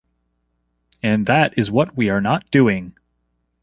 [1.03, 2.95] And that is what we are not doing.